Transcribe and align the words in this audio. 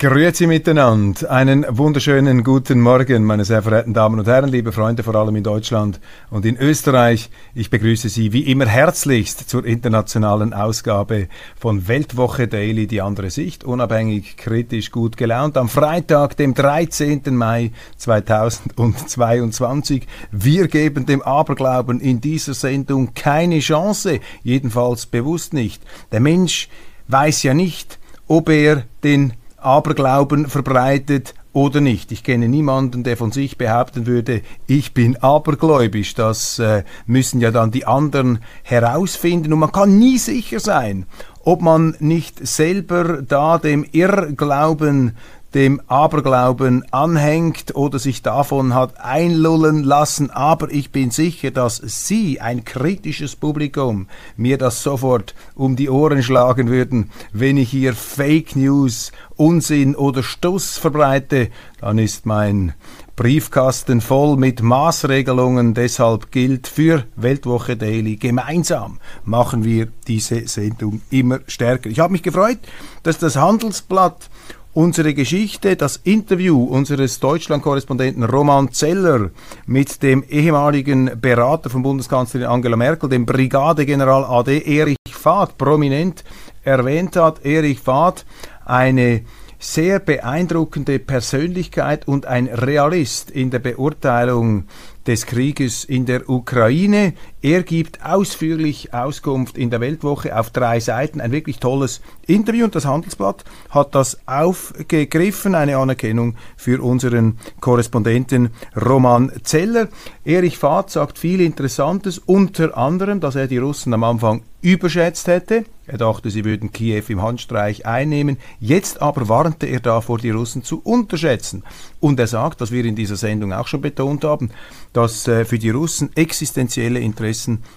Grüezi 0.00 0.46
miteinander. 0.46 1.30
Einen 1.30 1.66
wunderschönen 1.76 2.42
guten 2.42 2.80
Morgen, 2.80 3.24
meine 3.24 3.44
sehr 3.44 3.60
verehrten 3.60 3.92
Damen 3.92 4.18
und 4.18 4.26
Herren, 4.26 4.48
liebe 4.48 4.72
Freunde, 4.72 5.02
vor 5.02 5.14
allem 5.14 5.36
in 5.36 5.44
Deutschland 5.44 6.00
und 6.30 6.46
in 6.46 6.56
Österreich. 6.56 7.28
Ich 7.54 7.68
begrüße 7.68 8.08
Sie 8.08 8.32
wie 8.32 8.50
immer 8.50 8.64
herzlichst 8.64 9.50
zur 9.50 9.66
internationalen 9.66 10.54
Ausgabe 10.54 11.28
von 11.54 11.86
Weltwoche 11.86 12.48
Daily, 12.48 12.86
die 12.86 13.02
andere 13.02 13.28
Sicht, 13.28 13.62
unabhängig, 13.62 14.38
kritisch, 14.38 14.90
gut 14.90 15.18
gelaunt, 15.18 15.58
am 15.58 15.68
Freitag, 15.68 16.34
dem 16.38 16.54
13. 16.54 17.36
Mai 17.36 17.70
2022. 17.98 20.06
Wir 20.30 20.68
geben 20.68 21.04
dem 21.04 21.20
Aberglauben 21.20 22.00
in 22.00 22.22
dieser 22.22 22.54
Sendung 22.54 23.12
keine 23.12 23.58
Chance, 23.58 24.20
jedenfalls 24.42 25.04
bewusst 25.04 25.52
nicht. 25.52 25.82
Der 26.10 26.20
Mensch 26.20 26.70
weiß 27.08 27.42
ja 27.42 27.52
nicht, 27.52 27.98
ob 28.26 28.48
er 28.48 28.84
den 29.04 29.34
Aberglauben 29.60 30.48
verbreitet 30.48 31.34
oder 31.52 31.80
nicht. 31.80 32.12
Ich 32.12 32.22
kenne 32.22 32.48
niemanden, 32.48 33.02
der 33.02 33.16
von 33.16 33.32
sich 33.32 33.58
behaupten 33.58 34.06
würde, 34.06 34.42
ich 34.66 34.94
bin 34.94 35.16
abergläubisch. 35.16 36.14
Das 36.14 36.58
äh, 36.58 36.84
müssen 37.06 37.40
ja 37.40 37.50
dann 37.50 37.70
die 37.70 37.86
anderen 37.86 38.40
herausfinden 38.62 39.52
und 39.52 39.58
man 39.58 39.72
kann 39.72 39.98
nie 39.98 40.18
sicher 40.18 40.60
sein, 40.60 41.06
ob 41.44 41.62
man 41.62 41.96
nicht 41.98 42.46
selber 42.46 43.22
da 43.22 43.58
dem 43.58 43.84
Irrglauben 43.90 45.16
dem 45.54 45.80
Aberglauben 45.88 46.84
anhängt 46.92 47.74
oder 47.74 47.98
sich 47.98 48.22
davon 48.22 48.74
hat 48.74 49.00
einlullen 49.00 49.82
lassen. 49.82 50.30
Aber 50.30 50.70
ich 50.70 50.90
bin 50.90 51.10
sicher, 51.10 51.50
dass 51.50 51.76
Sie, 51.76 52.40
ein 52.40 52.64
kritisches 52.64 53.36
Publikum, 53.36 54.06
mir 54.36 54.58
das 54.58 54.82
sofort 54.82 55.34
um 55.54 55.76
die 55.76 55.90
Ohren 55.90 56.22
schlagen 56.22 56.68
würden, 56.68 57.10
wenn 57.32 57.56
ich 57.56 57.70
hier 57.70 57.94
Fake 57.94 58.54
News, 58.56 59.12
Unsinn 59.36 59.96
oder 59.96 60.22
Stuss 60.22 60.78
verbreite. 60.78 61.48
Dann 61.80 61.98
ist 61.98 62.26
mein 62.26 62.74
Briefkasten 63.16 64.00
voll 64.00 64.36
mit 64.36 64.62
Maßregelungen. 64.62 65.74
Deshalb 65.74 66.30
gilt 66.30 66.68
für 66.68 67.04
Weltwoche 67.16 67.76
Daily 67.76 68.16
gemeinsam 68.16 68.98
machen 69.24 69.64
wir 69.64 69.88
diese 70.06 70.46
Sendung 70.48 71.02
immer 71.10 71.40
stärker. 71.46 71.90
Ich 71.90 72.00
habe 72.00 72.12
mich 72.12 72.22
gefreut, 72.22 72.58
dass 73.02 73.18
das 73.18 73.36
Handelsblatt 73.36 74.30
unsere 74.72 75.14
Geschichte, 75.14 75.76
das 75.76 75.96
Interview 76.04 76.62
unseres 76.64 77.18
Deutschland-Korrespondenten 77.20 78.24
Roman 78.24 78.70
Zeller 78.72 79.30
mit 79.66 80.02
dem 80.02 80.22
ehemaligen 80.28 81.20
Berater 81.20 81.70
von 81.70 81.82
Bundeskanzlerin 81.82 82.46
Angela 82.46 82.76
Merkel, 82.76 83.08
dem 83.08 83.26
Brigadegeneral 83.26 84.24
AD 84.24 84.62
Erich 84.64 84.96
Fahd, 85.10 85.58
prominent 85.58 86.24
erwähnt 86.62 87.16
hat. 87.16 87.44
Erich 87.44 87.80
Fahd, 87.80 88.24
eine 88.64 89.22
sehr 89.58 89.98
beeindruckende 89.98 90.98
Persönlichkeit 90.98 92.08
und 92.08 92.24
ein 92.26 92.46
Realist 92.46 93.30
in 93.30 93.50
der 93.50 93.58
Beurteilung 93.58 94.64
des 95.06 95.26
Krieges 95.26 95.84
in 95.84 96.06
der 96.06 96.30
Ukraine. 96.30 97.12
Er 97.42 97.62
gibt 97.62 98.04
ausführlich 98.04 98.92
Auskunft 98.92 99.56
in 99.56 99.70
der 99.70 99.80
Weltwoche 99.80 100.38
auf 100.38 100.50
drei 100.50 100.78
Seiten. 100.78 101.22
Ein 101.22 101.32
wirklich 101.32 101.58
tolles 101.58 102.02
Interview 102.26 102.66
und 102.66 102.74
das 102.74 102.84
Handelsblatt 102.84 103.44
hat 103.70 103.94
das 103.94 104.18
aufgegriffen. 104.26 105.54
Eine 105.54 105.78
Anerkennung 105.78 106.36
für 106.58 106.82
unseren 106.82 107.38
Korrespondenten 107.60 108.50
Roman 108.76 109.32
Zeller. 109.42 109.88
Erich 110.22 110.58
Fahd 110.58 110.90
sagt 110.90 111.18
viel 111.18 111.40
Interessantes, 111.40 112.18
unter 112.18 112.76
anderem, 112.76 113.20
dass 113.20 113.36
er 113.36 113.46
die 113.46 113.56
Russen 113.56 113.94
am 113.94 114.04
Anfang 114.04 114.42
überschätzt 114.62 115.26
hätte. 115.26 115.64
Er 115.86 115.98
dachte, 115.98 116.30
sie 116.30 116.44
würden 116.44 116.72
Kiew 116.72 117.02
im 117.08 117.22
Handstreich 117.22 117.86
einnehmen. 117.86 118.36
Jetzt 118.60 119.02
aber 119.02 119.28
warnte 119.28 119.66
er 119.66 119.80
davor, 119.80 120.18
die 120.18 120.30
Russen 120.30 120.62
zu 120.62 120.80
unterschätzen. 120.84 121.64
Und 121.98 122.20
er 122.20 122.26
sagt, 122.28 122.60
was 122.60 122.70
wir 122.70 122.84
in 122.84 122.94
dieser 122.94 123.16
Sendung 123.16 123.52
auch 123.52 123.66
schon 123.66 123.80
betont 123.80 124.22
haben, 124.22 124.50
dass 124.92 125.26
äh, 125.26 125.44
für 125.44 125.58
die 125.58 125.70
Russen 125.70 126.10
existenzielle 126.14 127.00
Interessen 127.00 127.29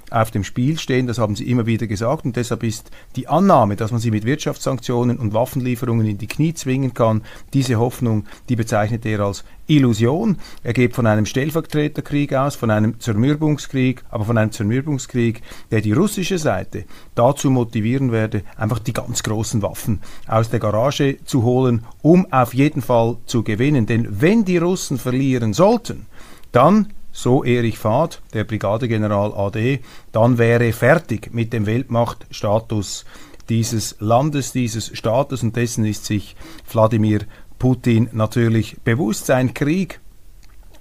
auf 0.10 0.32
dem 0.32 0.44
Spiel 0.44 0.78
stehen. 0.78 1.08
Das 1.08 1.18
haben 1.18 1.36
sie 1.36 1.50
immer 1.50 1.66
wieder 1.66 1.88
gesagt. 1.88 2.26
Und 2.26 2.36
deshalb 2.36 2.64
ist 2.64 2.92
die 3.16 3.28
Annahme, 3.28 3.76
dass 3.76 3.92
man 3.92 4.00
sie 4.00 4.12
mit 4.12 4.26
Wirtschaftssanktionen 4.26 5.18
und 5.18 5.34
Waffenlieferungen 5.34 6.06
in 6.06 6.18
die 6.18 6.28
Knie 6.28 6.54
zwingen 6.54 6.94
kann, 6.94 7.22
diese 7.54 7.76
Hoffnung, 7.76 8.26
die 8.50 8.56
bezeichnet 8.56 9.06
er 9.06 9.22
als 9.22 9.44
Illusion. 9.68 10.38
Er 10.64 10.74
geht 10.74 10.94
von 10.94 11.08
einem 11.08 11.26
Stellvertreterkrieg 11.26 12.34
aus, 12.34 12.56
von 12.56 12.70
einem 12.70 13.00
Zermürbungskrieg, 13.00 14.04
aber 14.10 14.26
von 14.26 14.38
einem 14.38 14.52
Zermürbungskrieg, 14.52 15.42
der 15.72 15.82
die 15.82 15.94
russische 15.94 16.38
Seite 16.38 16.86
dazu 17.16 17.50
motivieren 17.50 18.12
werde, 18.12 18.44
einfach 18.58 18.80
die 18.80 18.94
ganz 18.94 19.24
großen 19.24 19.62
Waffen 19.62 20.02
aus 20.28 20.50
der 20.50 20.60
Garage 20.60 21.18
zu 21.24 21.44
holen, 21.44 21.86
um 22.02 22.32
auf 22.32 22.54
jeden 22.54 22.82
Fall 22.82 23.18
zu 23.26 23.44
gewinnen. 23.44 23.86
Denn 23.86 24.08
wenn 24.22 24.44
die 24.44 24.58
Russen 24.58 24.98
verlieren 24.98 25.54
sollten, 25.54 26.08
dann 26.52 26.88
so 27.14 27.44
Erich 27.44 27.78
Fahd, 27.78 28.22
der 28.34 28.44
Brigadegeneral 28.44 29.34
AD, 29.34 29.80
dann 30.12 30.38
wäre 30.38 30.74
fertig 30.74 31.34
mit 31.34 31.54
dem 31.54 31.66
Weltmachtstatus 31.66 33.06
dieses 33.48 33.96
Landes, 34.00 34.52
dieses 34.52 34.98
Staates 34.98 35.44
und 35.44 35.56
dessen 35.56 35.86
ist 35.86 36.06
sich 36.06 36.36
Wladimir 36.70 37.22
Putin 37.60 38.10
natürlich 38.12 38.78
bewusst. 38.84 39.28
Sein 39.28 39.54
Krieg 39.54 40.00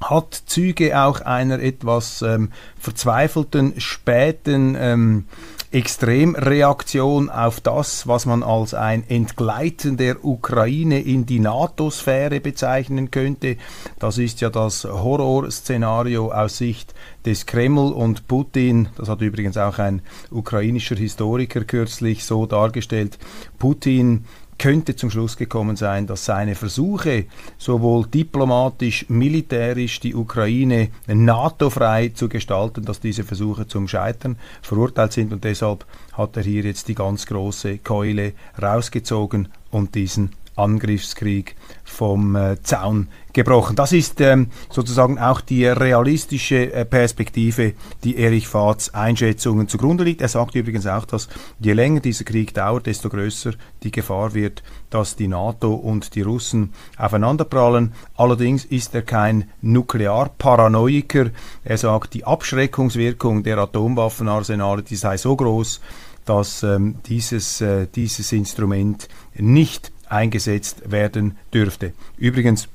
hat 0.00 0.42
Züge 0.47 1.00
auch 1.00 1.21
einer 1.21 1.60
etwas 1.60 2.22
ähm, 2.22 2.50
verzweifelten, 2.78 3.78
späten 3.78 4.76
ähm, 4.78 5.26
Extremreaktion 5.72 7.31
auf 7.31 7.60
das, 7.60 8.06
was 8.06 8.27
man 8.27 8.43
als 8.43 8.75
ein 8.75 9.09
Entgleiten 9.09 9.97
der 9.97 10.22
Ukraine 10.22 11.00
in 11.00 11.25
die 11.25 11.41
NATO-Sphäre 11.41 12.41
bezeichnen 12.41 13.10
könnte. 13.10 13.56
Das 13.99 14.19
ist 14.19 14.43
ja 14.43 14.50
das 14.50 14.84
Horrorszenario 14.84 16.31
aus 16.31 16.59
Sicht 16.59 16.94
des 17.25 17.47
Kreml 17.47 17.93
und 17.93 18.28
Putin. 18.28 18.88
Das 18.97 19.09
hat 19.09 19.22
übrigens 19.22 19.56
auch 19.56 19.78
ein 19.78 20.03
ukrainischer 20.31 20.97
Historiker 20.97 21.65
kürzlich 21.65 22.25
so 22.25 22.44
dargestellt. 22.44 23.19
Putin 23.59 24.27
könnte 24.62 24.95
zum 24.95 25.11
Schluss 25.11 25.37
gekommen 25.37 25.75
sein, 25.75 26.06
dass 26.06 26.25
seine 26.25 26.55
Versuche, 26.55 27.25
sowohl 27.59 28.06
diplomatisch, 28.06 29.05
militärisch 29.09 29.99
die 29.99 30.15
Ukraine 30.15 30.91
NATO-frei 31.09 32.11
zu 32.11 32.28
gestalten, 32.28 32.84
dass 32.84 33.01
diese 33.01 33.25
Versuche 33.25 33.67
zum 33.67 33.89
Scheitern 33.89 34.37
verurteilt 34.62 35.15
sind. 35.15 35.33
Und 35.33 35.43
deshalb 35.43 35.84
hat 36.12 36.37
er 36.37 36.45
hier 36.45 36.62
jetzt 36.62 36.87
die 36.87 36.95
ganz 36.95 37.27
große 37.27 37.78
Keule 37.78 38.34
rausgezogen 38.63 39.48
und 39.72 39.97
diesen 39.97 40.31
Angriffskrieg 40.57 41.57
vom 41.84 42.37
äh, 42.37 42.60
Zaun 42.63 43.09
gebrochen. 43.33 43.77
Das 43.77 43.93
ist 43.93 44.21
ähm, 44.21 44.49
sozusagen 44.71 45.19
auch 45.19 45.41
die 45.41 45.66
realistische 45.66 46.72
äh, 46.72 46.84
Perspektive, 46.84 47.75
die 48.04 48.16
Erich 48.16 48.49
Fahds 48.49 48.95
Einschätzungen 48.95 49.69
zugrunde 49.69 50.04
liegt. 50.04 50.21
Er 50.21 50.28
sagt 50.28 50.54
übrigens 50.54 50.87
auch, 50.87 51.04
dass 51.04 51.28
je 51.60 51.72
länger 51.72 52.01
dieser 52.01 52.25
Krieg 52.25 52.54
dauert, 52.54 52.87
desto 52.87 53.09
größer 53.09 53.53
die 53.83 53.91
Gefahr 53.91 54.34
wird, 54.34 54.63
dass 54.91 55.16
die 55.16 55.28
NATO 55.28 55.75
und 55.75 56.15
die 56.15 56.22
Russen 56.22 56.72
aufeinanderprallen. 56.98 57.93
Allerdings 58.16 58.65
ist 58.65 58.95
er 58.95 59.03
kein 59.03 59.51
Nuklearparanoiker. 59.60 61.31
Er 61.65 61.78
sagt, 61.78 62.15
die 62.15 62.25
Abschreckungswirkung 62.25 63.43
der 63.43 63.59
Atomwaffenarsenale, 63.59 64.83
die 64.83 64.97
sei 64.97 65.16
so 65.16 65.37
groß, 65.37 65.81
dass 66.25 66.63
ähm, 66.63 66.97
dieses, 67.07 67.60
äh, 67.60 67.87
dieses 67.93 68.33
Instrument 68.33 69.09
nicht 69.34 69.91
eingesetzt 70.12 70.91
werden 70.91 71.36
dürfte. 71.53 71.92
Übrigens 72.16 72.68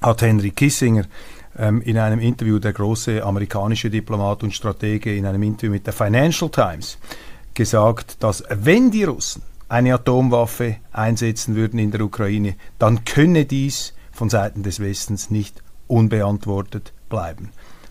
hat 0.00 0.22
Henry 0.22 0.50
Kissinger 0.50 1.04
ähm, 1.58 1.80
in 1.82 1.98
einem 1.98 2.20
Interview, 2.20 2.58
der 2.58 2.72
große 2.72 3.24
amerikanische 3.24 3.90
Diplomat 3.90 4.42
und 4.42 4.54
Stratege, 4.54 5.16
in 5.16 5.26
einem 5.26 5.42
Interview 5.42 5.72
mit 5.72 5.86
der 5.86 5.94
Financial 5.94 6.50
Times 6.50 6.98
gesagt, 7.54 8.22
dass 8.22 8.44
wenn 8.50 8.90
die 8.90 9.04
Russen 9.04 9.42
eine 9.68 9.94
Atomwaffe 9.94 10.76
einsetzen 10.92 11.56
würden 11.56 11.78
in 11.78 11.90
der 11.90 12.00
Ukraine, 12.02 12.54
dann 12.78 13.04
könne 13.04 13.44
dies 13.44 13.94
von 14.12 14.30
Seiten 14.30 14.62
des 14.62 14.80
Westens 14.80 15.30
nicht 15.30 15.62
unbeantwortet 15.86 16.92
bleiben 17.08 17.50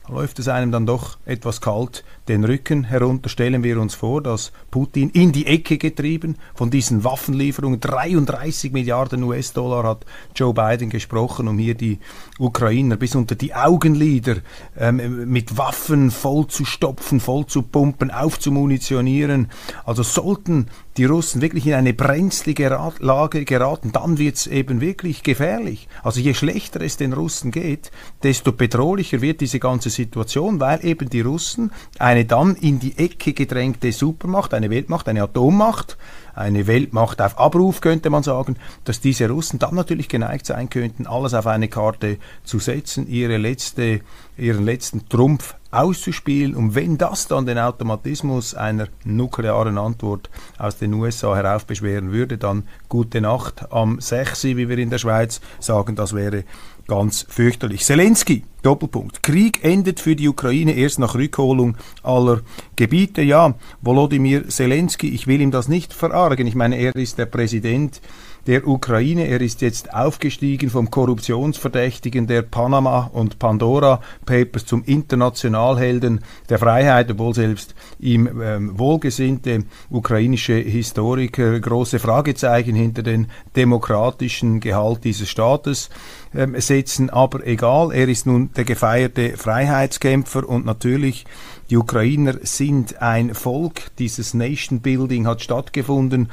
läuft 0.09 0.39
es 0.39 0.47
einem 0.47 0.71
dann 0.71 0.85
doch 0.85 1.17
etwas 1.25 1.61
kalt 1.61 2.03
den 2.27 2.43
Rücken 2.43 2.83
herunter. 2.83 3.29
Stellen 3.29 3.63
wir 3.63 3.79
uns 3.79 3.95
vor, 3.95 4.21
dass 4.21 4.51
Putin 4.71 5.09
in 5.09 5.31
die 5.31 5.47
Ecke 5.47 5.77
getrieben 5.77 6.37
von 6.55 6.69
diesen 6.69 7.03
Waffenlieferungen, 7.03 7.79
33 7.79 8.71
Milliarden 8.71 9.23
US-Dollar 9.23 9.83
hat 9.83 10.05
Joe 10.35 10.53
Biden 10.53 10.89
gesprochen, 10.89 11.47
um 11.47 11.57
hier 11.57 11.75
die 11.75 11.99
Ukrainer 12.39 12.97
bis 12.97 13.15
unter 13.15 13.35
die 13.35 13.53
Augenlider 13.53 14.37
ähm, 14.77 15.29
mit 15.29 15.57
Waffen 15.57 16.11
voll 16.11 16.47
zu 16.47 16.65
stopfen, 16.65 17.19
voll 17.19 17.45
zu 17.45 17.61
pumpen, 17.61 18.11
aufzumunitionieren. 18.11 19.49
Also 19.85 20.03
sollten 20.03 20.67
die 20.97 21.05
Russen 21.05 21.41
wirklich 21.41 21.67
in 21.67 21.73
eine 21.73 21.93
brenzlige 21.93 22.75
Lage 22.99 23.45
geraten, 23.45 23.91
dann 23.91 24.17
wird 24.17 24.35
es 24.35 24.47
eben 24.47 24.81
wirklich 24.81 25.23
gefährlich. 25.23 25.87
Also 26.03 26.19
je 26.19 26.33
schlechter 26.33 26.81
es 26.81 26.97
den 26.97 27.13
Russen 27.13 27.51
geht, 27.51 27.91
desto 28.23 28.51
bedrohlicher 28.51 29.21
wird 29.21 29.41
diese 29.41 29.59
ganze 29.59 29.89
Situation, 29.89 30.59
weil 30.59 30.83
eben 30.83 31.09
die 31.09 31.21
Russen 31.21 31.71
eine 31.99 32.16
dann 32.25 32.55
in 32.55 32.79
die 32.79 32.97
Ecke 32.97 33.33
gedrängte 33.33 33.91
Supermacht, 33.91 34.53
eine 34.53 34.69
Weltmacht, 34.69 35.07
eine 35.09 35.23
Atommacht, 35.23 35.97
eine 36.33 36.67
Weltmacht 36.67 37.21
auf 37.21 37.39
Abruf, 37.39 37.81
könnte 37.81 38.09
man 38.09 38.23
sagen, 38.23 38.57
dass 38.83 39.01
diese 39.01 39.27
Russen 39.27 39.59
dann 39.59 39.75
natürlich 39.75 40.07
geneigt 40.07 40.45
sein 40.45 40.69
könnten, 40.69 41.07
alles 41.07 41.33
auf 41.33 41.47
eine 41.47 41.67
Karte 41.67 42.17
zu 42.43 42.59
setzen, 42.59 43.07
ihre 43.07 43.37
letzte, 43.37 44.01
ihren 44.37 44.63
letzten 44.63 45.09
Trumpf 45.09 45.55
auszuspielen. 45.71 46.55
Und 46.55 46.75
wenn 46.75 46.97
das 46.97 47.27
dann 47.27 47.45
den 47.45 47.57
Automatismus 47.57 48.53
einer 48.53 48.87
nuklearen 49.03 49.77
Antwort 49.77 50.29
aus 50.57 50.77
den 50.77 50.93
USA 50.93 51.35
heraufbeschweren 51.35 52.11
würde, 52.11 52.37
dann 52.37 52.63
gute 52.87 53.19
Nacht 53.19 53.71
am 53.71 53.99
6, 53.99 54.45
wie 54.45 54.69
wir 54.69 54.77
in 54.77 54.89
der 54.89 54.99
Schweiz 54.99 55.41
sagen, 55.59 55.95
das 55.95 56.13
wäre 56.13 56.43
ganz 56.87 57.25
fürchterlich. 57.29 57.83
Zelensky, 57.85 58.43
Doppelpunkt. 58.63 59.21
Krieg 59.21 59.63
endet 59.63 59.99
für 59.99 60.15
die 60.15 60.27
Ukraine 60.27 60.73
erst 60.73 60.99
nach 60.99 61.15
Rückholung 61.15 61.77
aller 62.03 62.41
Gebiete. 62.75 63.21
Ja, 63.21 63.55
Volodymyr 63.81 64.47
Zelensky, 64.47 65.09
ich 65.09 65.27
will 65.27 65.41
ihm 65.41 65.51
das 65.51 65.67
nicht 65.67 65.93
verargen. 65.93 66.47
Ich 66.47 66.55
meine, 66.55 66.77
er 66.77 66.95
ist 66.95 67.17
der 67.17 67.25
Präsident 67.25 68.01
der 68.47 68.65
Ukraine. 68.65 69.27
Er 69.27 69.41
ist 69.41 69.61
jetzt 69.61 69.93
aufgestiegen 69.93 70.69
vom 70.69 70.89
Korruptionsverdächtigen 70.89 72.25
der 72.27 72.41
Panama- 72.41 73.09
und 73.13 73.39
Pandora-Papers 73.39 74.65
zum 74.65 74.83
Internationalhelden 74.85 76.21
der 76.49 76.57
Freiheit, 76.57 77.11
obwohl 77.11 77.33
selbst 77.33 77.75
ihm 77.99 78.41
ähm, 78.41 78.79
wohlgesinnte 78.79 79.65
ukrainische 79.89 80.55
Historiker 80.55 81.59
große 81.59 81.99
Fragezeichen 81.99 82.75
hinter 82.75 83.03
den 83.03 83.27
demokratischen 83.55 84.61
Gehalt 84.61 85.03
dieses 85.03 85.29
Staates 85.29 85.89
ähm, 86.33 86.59
setzen. 86.59 87.09
Aber 87.09 87.45
egal, 87.45 87.91
er 87.91 88.07
ist 88.07 88.25
nun 88.25 88.51
der 88.55 88.63
gefeierte 88.63 89.35
Freiheitskämpfer 89.35 90.47
und 90.47 90.65
natürlich 90.65 91.25
die 91.69 91.75
Ukrainer 91.75 92.35
sind 92.43 93.01
ein 93.01 93.33
Volk. 93.33 93.95
Dieses 93.99 94.33
Nation 94.33 94.79
Building 94.79 95.27
hat 95.27 95.41
stattgefunden 95.41 96.29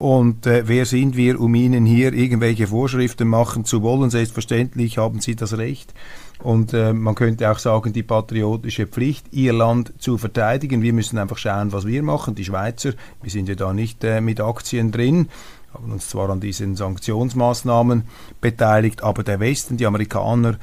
und 0.00 0.46
äh, 0.46 0.62
wer 0.68 0.86
sind 0.86 1.16
wir, 1.16 1.40
um 1.40 1.56
Ihnen 1.56 1.84
hier 1.84 2.12
irgendwelche 2.12 2.68
Vorschriften 2.68 3.26
machen 3.26 3.64
zu 3.64 3.82
wollen? 3.82 4.10
Selbstverständlich 4.10 4.96
haben 4.96 5.20
Sie 5.20 5.34
das 5.34 5.58
Recht. 5.58 5.92
Und 6.40 6.72
äh, 6.72 6.92
man 6.92 7.16
könnte 7.16 7.50
auch 7.50 7.58
sagen, 7.58 7.92
die 7.92 8.04
patriotische 8.04 8.86
Pflicht, 8.86 9.26
ihr 9.32 9.52
Land 9.52 9.92
zu 9.98 10.16
verteidigen. 10.16 10.82
Wir 10.82 10.92
müssen 10.92 11.18
einfach 11.18 11.36
schauen, 11.36 11.72
was 11.72 11.84
wir 11.84 12.04
machen. 12.04 12.36
Die 12.36 12.44
Schweizer, 12.44 12.92
wir 13.22 13.30
sind 13.32 13.48
ja 13.48 13.56
da 13.56 13.72
nicht 13.72 14.04
äh, 14.04 14.20
mit 14.20 14.40
Aktien 14.40 14.92
drin, 14.92 15.30
haben 15.74 15.90
uns 15.90 16.08
zwar 16.08 16.30
an 16.30 16.38
diesen 16.38 16.76
Sanktionsmaßnahmen 16.76 18.04
beteiligt, 18.40 19.02
aber 19.02 19.24
der 19.24 19.40
Westen, 19.40 19.78
die 19.78 19.86
Amerikaner, 19.86 20.58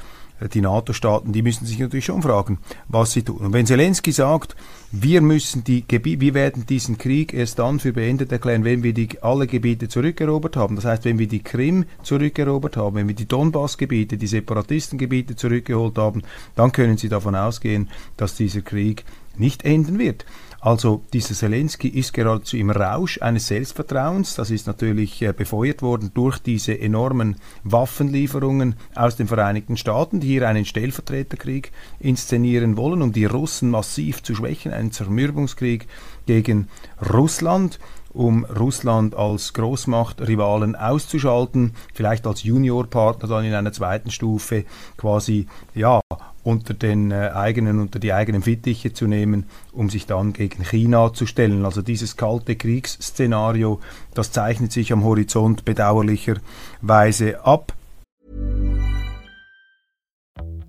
die 0.52 0.60
NATO-Staaten, 0.60 1.32
die 1.32 1.42
müssen 1.42 1.66
sich 1.66 1.78
natürlich 1.78 2.04
schon 2.04 2.22
fragen, 2.22 2.58
was 2.88 3.12
sie 3.12 3.22
tun. 3.22 3.38
Und 3.38 3.52
wenn 3.52 3.66
Zelensky 3.66 4.12
sagt, 4.12 4.54
wir 4.92 5.20
müssen 5.20 5.64
die 5.64 5.86
Gebiete, 5.86 6.20
wir 6.20 6.34
werden 6.34 6.66
diesen 6.66 6.98
Krieg 6.98 7.32
erst 7.32 7.58
dann 7.58 7.80
für 7.80 7.92
beendet 7.92 8.32
erklären, 8.32 8.64
wenn 8.64 8.82
wir 8.82 8.92
die, 8.92 9.08
alle 9.22 9.46
Gebiete 9.46 9.88
zurückerobert 9.88 10.56
haben. 10.56 10.76
Das 10.76 10.84
heißt, 10.84 11.04
wenn 11.04 11.18
wir 11.18 11.28
die 11.28 11.42
Krim 11.42 11.84
zurückerobert 12.02 12.76
haben, 12.76 12.96
wenn 12.96 13.08
wir 13.08 13.14
die 13.14 13.26
Donbass-Gebiete, 13.26 14.16
die 14.16 14.26
Separatistengebiete 14.26 15.36
zurückgeholt 15.36 15.98
haben, 15.98 16.22
dann 16.54 16.72
können 16.72 16.98
Sie 16.98 17.08
davon 17.08 17.34
ausgehen, 17.34 17.88
dass 18.16 18.34
dieser 18.34 18.62
Krieg 18.62 19.04
nicht 19.38 19.64
enden 19.64 19.98
wird. 19.98 20.24
Also 20.66 21.04
dieser 21.12 21.36
Zelensky 21.36 21.86
ist 21.86 22.12
geradezu 22.12 22.56
im 22.56 22.70
Rausch 22.70 23.22
eines 23.22 23.46
Selbstvertrauens. 23.46 24.34
Das 24.34 24.50
ist 24.50 24.66
natürlich 24.66 25.22
äh, 25.22 25.32
befeuert 25.32 25.80
worden 25.80 26.10
durch 26.12 26.40
diese 26.40 26.76
enormen 26.76 27.36
Waffenlieferungen 27.62 28.74
aus 28.96 29.14
den 29.14 29.28
Vereinigten 29.28 29.76
Staaten, 29.76 30.18
die 30.18 30.26
hier 30.26 30.48
einen 30.48 30.64
Stellvertreterkrieg 30.64 31.70
inszenieren 32.00 32.76
wollen, 32.76 33.02
um 33.02 33.12
die 33.12 33.26
Russen 33.26 33.70
massiv 33.70 34.24
zu 34.24 34.34
schwächen, 34.34 34.72
einen 34.72 34.90
Zermürbungskrieg 34.90 35.86
gegen 36.26 36.66
Russland 37.12 37.78
um 38.12 38.44
Russland 38.46 39.14
als 39.14 39.52
Großmachtrivalen 39.52 40.74
auszuschalten, 40.74 41.74
vielleicht 41.94 42.26
als 42.26 42.42
Juniorpartner 42.42 43.28
dann 43.28 43.44
in 43.44 43.54
einer 43.54 43.72
zweiten 43.72 44.10
Stufe 44.10 44.64
quasi 44.96 45.46
ja 45.74 46.00
unter 46.46 46.74
den 46.74 47.10
äh, 47.10 47.32
eigenen, 47.34 47.80
unter 47.80 47.98
die 47.98 48.12
eigenen 48.12 48.42
Fittiche 48.42 48.92
zu 48.92 49.06
nehmen, 49.06 49.46
um 49.72 49.90
sich 49.90 50.06
dann 50.06 50.32
gegen 50.32 50.62
China 50.62 51.12
zu 51.12 51.26
stellen. 51.26 51.64
Also 51.64 51.82
dieses 51.82 52.16
kalte 52.16 52.54
Kriegsszenario, 52.54 53.80
das 54.14 54.30
zeichnet 54.30 54.70
sich 54.70 54.92
am 54.92 55.02
Horizont 55.02 55.64
bedauerlicherweise 55.64 57.44
ab. 57.44 57.72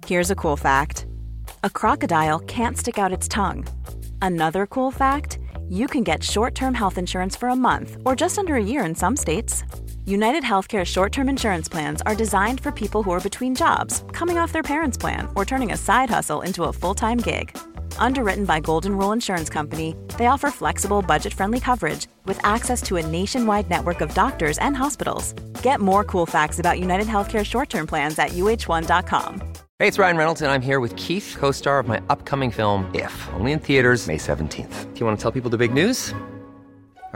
Here's 0.06 0.32
a 0.32 0.36
cool 0.36 0.58
fact. 0.58 1.06
A 1.64 1.70
crocodile 1.70 2.40
can't 2.48 2.78
stick 2.78 2.98
out 2.98 3.12
its 3.12 3.28
tongue. 3.28 3.66
Another 4.22 4.66
cool 4.68 4.90
fact, 4.90 5.38
you 5.70 5.86
can 5.86 6.04
get 6.04 6.24
short-term 6.24 6.74
health 6.74 6.98
insurance 6.98 7.38
for 7.38 7.50
a 7.50 7.56
month 7.56 7.98
or 8.04 8.16
just 8.16 8.40
under 8.40 8.56
a 8.56 8.64
year 8.64 8.84
in 8.84 8.96
some 8.96 9.16
states. 9.16 9.64
United 10.07 10.44
Healthcare 10.44 10.86
short 10.86 11.12
term 11.12 11.27
insurance 11.27 11.68
plans 11.68 12.01
are 12.06 12.15
designed 12.15 12.62
for 12.62 12.71
people 12.71 13.04
who 13.04 13.12
are 13.12 13.19
between 13.19 13.54
jobs, 13.54 14.06
coming 14.13 14.38
off 14.38 14.54
their 14.54 14.63
parents' 14.63 14.98
plan, 14.98 15.27
or 15.36 15.44
turning 15.44 15.74
a 15.74 15.77
side 15.77 16.09
hustle 16.09 16.44
into 16.44 16.63
a 16.63 16.71
full 16.71 16.95
time 16.95 17.18
gig. 17.18 17.57
Underwritten 18.00 18.45
by 18.45 18.62
Golden 18.62 18.98
Rule 18.98 19.12
Insurance 19.12 19.50
Company, 19.50 19.98
they 20.18 20.27
offer 20.27 20.50
flexible, 20.50 21.01
budget 21.01 21.33
friendly 21.33 21.59
coverage 21.59 22.07
with 22.24 22.39
access 22.45 22.81
to 22.83 22.95
a 22.95 23.06
nationwide 23.06 23.69
network 23.69 24.00
of 24.00 24.13
doctors 24.13 24.57
and 24.59 24.78
hospitals. 24.78 25.33
Get 25.61 25.81
more 25.81 26.06
cool 26.06 26.26
facts 26.26 26.59
about 26.59 26.80
United 26.80 27.07
Healthcare 27.07 27.45
short 27.45 27.69
term 27.69 27.85
plans 27.85 28.18
at 28.18 28.30
uh1.com. 28.30 29.42
Hey, 29.80 29.90
it's 29.90 29.99
Ryan 29.99 30.16
Reynolds, 30.16 30.42
and 30.42 30.49
I'm 30.49 30.61
here 30.61 30.80
with 30.80 30.95
Keith, 30.95 31.35
co 31.37 31.52
star 31.52 31.80
of 31.80 31.87
my 31.90 32.02
upcoming 32.09 32.49
film, 32.49 32.90
If, 32.95 33.28
only 33.33 33.52
in 33.52 33.59
theaters, 33.59 34.07
May 34.07 34.18
17th. 34.18 34.94
Do 34.94 34.99
you 35.02 35.06
want 35.06 35.19
to 35.19 35.21
tell 35.21 35.33
people 35.33 35.49
the 35.49 35.57
big 35.57 35.73
news? 35.73 36.14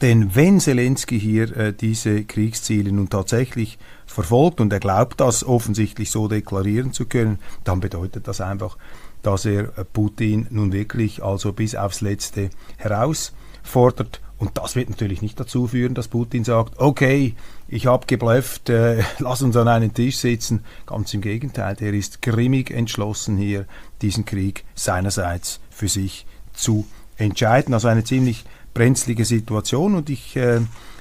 Denn 0.00 0.34
wenn 0.34 0.60
Zelensky 0.60 1.20
hier 1.20 1.54
äh, 1.56 1.74
diese 1.74 2.24
Kriegsziele 2.24 2.90
nun 2.90 3.10
tatsächlich 3.10 3.78
verfolgt 4.06 4.60
und 4.60 4.72
er 4.72 4.80
glaubt 4.80 5.20
das 5.20 5.44
offensichtlich 5.44 6.10
so 6.10 6.26
deklarieren 6.26 6.92
zu 6.92 7.04
können, 7.04 7.38
dann 7.64 7.80
bedeutet 7.80 8.26
das 8.26 8.40
einfach, 8.40 8.78
dass 9.22 9.44
er 9.44 9.64
Putin 9.92 10.46
nun 10.50 10.72
wirklich 10.72 11.22
also 11.22 11.52
bis 11.52 11.74
aufs 11.74 12.00
Letzte 12.00 12.48
herausfordert. 12.78 14.20
Und 14.38 14.56
das 14.56 14.74
wird 14.74 14.88
natürlich 14.88 15.20
nicht 15.20 15.38
dazu 15.38 15.66
führen, 15.66 15.92
dass 15.92 16.08
Putin 16.08 16.44
sagt, 16.44 16.78
okay, 16.78 17.34
ich 17.68 17.84
habe 17.84 18.06
geblufft, 18.06 18.70
äh, 18.70 19.02
lass 19.18 19.42
uns 19.42 19.54
an 19.54 19.68
einen 19.68 19.92
Tisch 19.92 20.16
sitzen. 20.16 20.64
Ganz 20.86 21.12
im 21.12 21.20
Gegenteil, 21.20 21.76
er 21.78 21.92
ist 21.92 22.22
grimmig 22.22 22.70
entschlossen 22.70 23.36
hier, 23.36 23.66
diesen 24.00 24.24
Krieg 24.24 24.64
seinerseits 24.74 25.60
für 25.68 25.88
sich 25.88 26.24
zu 26.54 26.86
entscheiden. 27.18 27.74
Also 27.74 27.88
eine 27.88 28.02
ziemlich 28.02 28.46
brenzlige 28.74 29.24
Situation 29.24 29.94
und 29.94 30.10
ich 30.10 30.36
äh, 30.36 30.60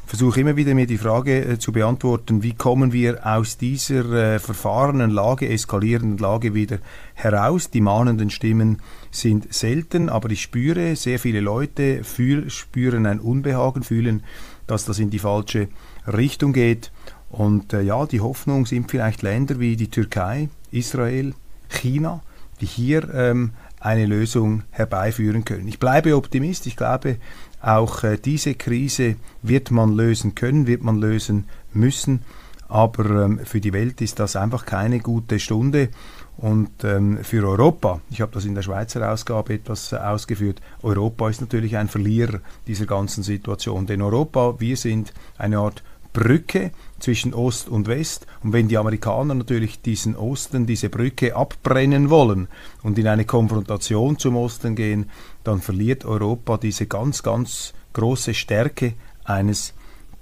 versuche 0.09 0.41
immer 0.41 0.55
wieder 0.55 0.73
mir 0.73 0.87
die 0.87 0.97
Frage 0.97 1.45
äh, 1.45 1.59
zu 1.59 1.71
beantworten, 1.71 2.41
wie 2.41 2.53
kommen 2.53 2.93
wir 2.93 3.27
aus 3.27 3.57
dieser 3.57 4.11
äh, 4.11 4.39
verfahrenen 4.39 5.11
Lage, 5.11 5.47
eskalierenden 5.47 6.17
Lage 6.17 6.55
wieder 6.55 6.79
heraus. 7.13 7.69
Die 7.69 7.79
mahnenden 7.79 8.31
Stimmen 8.31 8.81
sind 9.11 9.53
selten, 9.53 10.09
aber 10.09 10.31
ich 10.31 10.41
spüre, 10.41 10.95
sehr 10.95 11.19
viele 11.19 11.41
Leute 11.41 12.03
fühl, 12.03 12.49
spüren 12.49 13.05
ein 13.05 13.19
Unbehagen, 13.19 13.83
fühlen, 13.83 14.23
dass 14.65 14.85
das 14.85 14.97
in 14.97 15.11
die 15.11 15.19
falsche 15.19 15.67
Richtung 16.07 16.53
geht. 16.53 16.91
Und 17.29 17.73
äh, 17.73 17.81
ja, 17.81 18.07
die 18.07 18.21
Hoffnung 18.21 18.65
sind 18.65 18.89
vielleicht 18.89 19.21
Länder 19.21 19.59
wie 19.59 19.75
die 19.75 19.91
Türkei, 19.91 20.49
Israel, 20.71 21.35
China, 21.69 22.23
die 22.61 22.65
hier 22.65 23.13
ähm, 23.13 23.51
eine 23.79 24.05
Lösung 24.05 24.63
herbeiführen 24.71 25.45
können. 25.45 25.67
Ich 25.67 25.79
bleibe 25.79 26.15
Optimist. 26.15 26.67
Ich 26.67 26.75
glaube, 26.75 27.17
auch 27.61 28.03
äh, 28.03 28.17
diese 28.17 28.55
Krise 28.55 29.15
wird 29.41 29.71
man 29.71 29.93
lösen 29.93 30.35
können, 30.35 30.67
wird 30.67 30.83
man 30.83 30.99
lösen 30.99 31.45
müssen. 31.73 32.21
Aber 32.67 33.25
ähm, 33.25 33.39
für 33.43 33.59
die 33.59 33.73
Welt 33.73 33.99
ist 34.01 34.19
das 34.19 34.35
einfach 34.35 34.65
keine 34.65 34.99
gute 34.99 35.39
Stunde. 35.39 35.89
Und 36.37 36.83
ähm, 36.83 37.19
für 37.23 37.45
Europa, 37.45 37.99
ich 38.09 38.21
habe 38.21 38.31
das 38.31 38.45
in 38.45 38.55
der 38.55 38.61
Schweizer 38.61 39.11
Ausgabe 39.11 39.55
etwas 39.55 39.91
äh, 39.91 39.97
ausgeführt, 39.97 40.61
Europa 40.81 41.29
ist 41.29 41.41
natürlich 41.41 41.75
ein 41.75 41.89
Verlierer 41.89 42.39
dieser 42.65 42.85
ganzen 42.85 43.23
Situation. 43.23 43.87
Denn 43.87 44.01
Europa, 44.01 44.59
wir 44.59 44.77
sind 44.77 45.13
eine 45.37 45.57
Art 45.57 45.83
Brücke 46.13 46.71
zwischen 46.99 47.33
Ost 47.33 47.69
und 47.69 47.87
West. 47.87 48.27
Und 48.43 48.53
wenn 48.53 48.67
die 48.67 48.77
Amerikaner 48.77 49.35
natürlich 49.35 49.81
diesen 49.81 50.15
Osten, 50.15 50.65
diese 50.65 50.89
Brücke 50.89 51.35
abbrennen 51.35 52.09
wollen 52.09 52.47
und 52.83 52.97
in 52.97 53.07
eine 53.07 53.25
Konfrontation 53.25 54.17
zum 54.17 54.35
Osten 54.35 54.75
gehen, 54.75 55.09
dann 55.43 55.61
verliert 55.61 56.05
Europa 56.05 56.57
diese 56.57 56.87
ganz, 56.87 57.23
ganz 57.23 57.73
große 57.93 58.33
Stärke 58.33 58.93
eines 59.23 59.73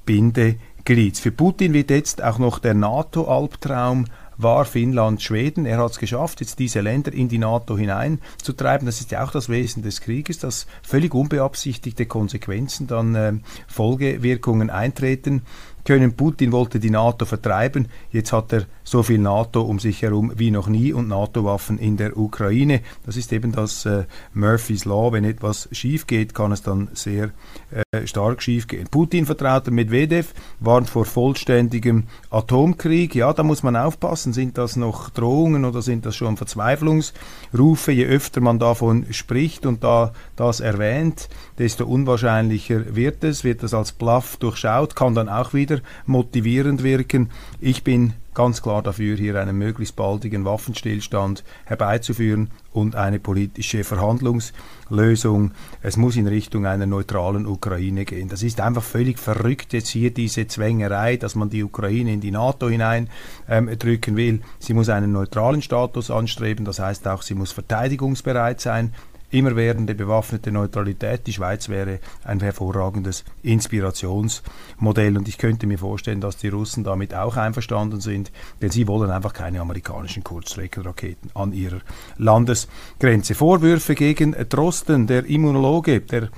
Bindeglieds. 0.05 1.19
Für 1.19 1.31
Putin 1.31 1.73
wird 1.73 1.89
jetzt 1.89 2.23
auch 2.23 2.39
noch 2.39 2.59
der 2.59 2.73
NATO-Albtraum 2.73 4.05
war 4.37 4.65
Finnland, 4.65 5.21
Schweden. 5.21 5.65
Er 5.65 5.79
hat 5.79 5.91
es 5.91 5.99
geschafft, 5.99 6.41
jetzt 6.41 6.59
diese 6.59 6.81
Länder 6.81 7.11
in 7.11 7.27
die 7.27 7.39
NATO 7.39 7.77
hineinzutreiben. 7.77 8.85
Das 8.85 9.01
ist 9.01 9.11
ja 9.11 9.23
auch 9.23 9.31
das 9.31 9.49
Wesen 9.49 9.83
des 9.83 10.01
Krieges, 10.01 10.39
dass 10.39 10.67
völlig 10.83 11.13
unbeabsichtigte 11.13 12.05
Konsequenzen 12.05 12.87
dann 12.87 13.15
äh, 13.15 13.33
Folgewirkungen 13.67 14.69
eintreten 14.69 15.41
können. 15.87 16.13
Putin 16.13 16.51
wollte 16.51 16.79
die 16.79 16.89
NATO 16.89 17.25
vertreiben. 17.25 17.87
Jetzt 18.11 18.33
hat 18.33 18.51
er 18.51 18.65
so 18.83 19.03
viel 19.03 19.19
NATO 19.19 19.61
um 19.61 19.79
sich 19.79 20.01
herum 20.01 20.33
wie 20.35 20.51
noch 20.51 20.67
nie 20.67 20.91
und 20.91 21.07
NATO-Waffen 21.07 21.79
in 21.79 21.95
der 21.95 22.17
Ukraine. 22.17 22.81
Das 23.05 23.15
ist 23.15 23.31
eben 23.31 23.53
das 23.53 23.85
äh, 23.85 24.03
Murphy's 24.33 24.83
Law. 24.83 25.13
Wenn 25.13 25.23
etwas 25.23 25.69
schief 25.71 26.05
geht, 26.05 26.35
kann 26.35 26.51
es 26.51 26.61
dann 26.61 26.89
sehr 26.93 27.31
äh, 27.71 28.05
stark 28.05 28.43
schief 28.43 28.67
gehen. 28.67 28.87
Putin-Vertrauter 28.91 29.71
Medvedev 29.71 30.33
warnt 30.59 30.89
vor 30.89 31.05
vollständigem 31.05 32.03
Atomkrieg. 32.29 33.15
Ja, 33.15 33.31
da 33.31 33.43
muss 33.43 33.63
man 33.63 33.77
aufpassen. 33.77 34.33
Sind 34.33 34.57
das 34.57 34.75
noch 34.75 35.09
Drohungen 35.09 35.63
oder 35.63 35.81
sind 35.81 36.05
das 36.05 36.17
schon 36.17 36.35
Verzweiflungsrufe? 36.35 37.93
Je 37.93 38.05
öfter 38.05 38.41
man 38.41 38.59
davon 38.59 39.05
spricht 39.11 39.65
und 39.65 39.85
da 39.85 40.11
das 40.35 40.59
erwähnt, 40.59 41.29
desto 41.57 41.85
unwahrscheinlicher 41.85 42.93
wird 42.95 43.23
es, 43.23 43.45
wird 43.45 43.63
das 43.63 43.73
als 43.73 43.93
Bluff 43.93 44.35
durchschaut, 44.35 44.95
kann 44.95 45.15
dann 45.15 45.29
auch 45.29 45.53
wieder 45.53 45.76
motivierend 46.05 46.83
wirken. 46.83 47.29
Ich 47.59 47.83
bin 47.83 48.13
ganz 48.37 48.61
klar 48.61 48.83
dafür, 48.83 49.17
hier 49.17 49.41
einen 49.41 49.57
möglichst 49.57 49.95
baldigen 49.95 50.45
Waffenstillstand 50.45 51.43
herbeizuführen 51.65 52.51
und 52.71 52.95
eine 52.95 53.17
politische 53.17 53.83
Verhandlungslösung. 53.83 55.53
Es 55.81 55.97
muss 55.97 56.15
in 56.17 56.27
Richtung 56.27 56.67
einer 56.67 56.85
neutralen 56.85 57.47
Ukraine 57.47 58.05
gehen. 58.05 58.29
Das 58.29 58.43
ist 58.43 58.61
einfach 58.61 58.83
völlig 58.83 59.17
verrückt 59.17 59.73
jetzt 59.73 59.89
hier 59.89 60.13
diese 60.13 60.45
Zwängerei, 60.45 61.17
dass 61.17 61.33
man 61.33 61.49
die 61.49 61.63
Ukraine 61.63 62.13
in 62.13 62.21
die 62.21 62.29
NATO 62.29 62.69
hinein 62.69 63.09
ähm, 63.49 63.71
drücken 63.79 64.15
will. 64.15 64.41
Sie 64.59 64.75
muss 64.75 64.89
einen 64.89 65.11
neutralen 65.11 65.63
Status 65.63 66.11
anstreben, 66.11 66.63
das 66.63 66.77
heißt 66.77 67.07
auch, 67.07 67.23
sie 67.23 67.33
muss 67.33 67.51
verteidigungsbereit 67.51 68.61
sein 68.61 68.93
immerwährende 69.29 69.95
bewaffnete 69.95 70.51
Neutralität. 70.51 71.27
Die 71.27 71.33
Schweiz 71.33 71.69
wäre 71.69 71.99
ein 72.23 72.39
hervorragendes 72.39 73.25
Inspirationsmodell 73.43 75.17
und 75.17 75.27
ich 75.27 75.37
könnte 75.37 75.67
mir 75.67 75.77
vorstellen, 75.77 76.21
dass 76.21 76.37
die 76.37 76.47
Russen 76.47 76.83
damit 76.83 77.13
auch 77.13 77.37
einverstanden 77.37 77.99
sind, 77.99 78.31
denn 78.61 78.69
sie 78.69 78.87
wollen 78.87 79.11
einfach 79.11 79.33
keine 79.33 79.61
amerikanischen 79.61 80.23
Kurzstreckenraketen 80.23 81.31
an 81.33 81.53
ihrer 81.53 81.81
Landesgrenze. 82.17 83.35
Vorwürfe 83.35 83.95
gegen 83.95 84.35
Drosten, 84.49 85.07
der 85.07 85.25
Immunologe, 85.25 86.01
der 86.01 86.29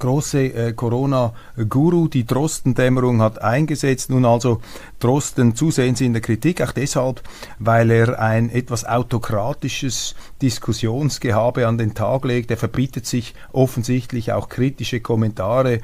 große 0.00 0.42
äh, 0.52 0.72
Corona-Guru. 0.72 2.08
Die 2.08 2.26
Drostendämmerung 2.26 3.22
hat 3.22 3.40
eingesetzt. 3.40 4.10
Nun 4.10 4.24
also 4.24 4.60
Drosten 4.98 5.54
zusehends 5.54 6.00
in 6.00 6.12
der 6.12 6.22
Kritik, 6.22 6.60
auch 6.60 6.72
deshalb, 6.72 7.22
weil 7.60 7.90
er 7.90 8.18
ein 8.18 8.50
etwas 8.50 8.84
autokratisches 8.84 10.16
Diskussionsgehabe 10.42 11.68
an 11.68 11.78
den 11.78 11.94
Tag 11.94 12.24
legt. 12.24 12.50
Er 12.50 12.56
verbietet 12.56 13.06
sich 13.06 13.34
offensichtlich 13.52 14.32
auch 14.32 14.48
kritische 14.48 15.00
Kommentare 15.00 15.80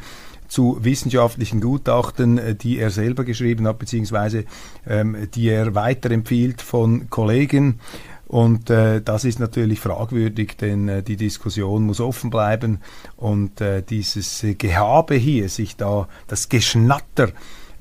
zu 0.49 0.79
wissenschaftlichen 0.81 1.61
Gutachten, 1.61 2.39
äh, 2.39 2.55
die 2.55 2.79
er 2.79 2.91
selber 2.91 3.25
geschrieben 3.25 3.67
hat, 3.67 3.79
beziehungsweise 3.79 4.45
ähm, 4.87 5.29
die 5.35 5.49
er 5.49 5.75
weiterempfiehlt 5.75 6.63
von 6.63 7.11
Kollegen. 7.11 7.81
Und 8.27 8.71
äh, 8.71 9.01
das 9.01 9.25
ist 9.25 9.39
natürlich 9.39 9.79
fragwürdig, 9.79 10.57
denn 10.57 10.89
äh, 10.89 11.03
die 11.03 11.17
Diskussion 11.17 11.85
muss 11.85 12.01
offen 12.01 12.31
bleiben 12.31 12.81
und 13.17 13.61
äh, 13.61 13.83
dieses 13.83 14.43
äh, 14.43 14.55
Gehabe 14.55 15.15
hier, 15.15 15.49
sich 15.49 15.77
da 15.77 16.09
das 16.27 16.49
Geschnatter, 16.49 17.29